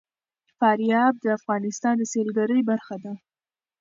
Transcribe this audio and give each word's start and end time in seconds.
فاریاب 0.57 1.13
د 1.19 1.25
افغانستان 1.37 1.93
د 1.97 2.03
سیلګرۍ 2.11 2.61
برخه 2.71 2.95
ده. 3.03 3.13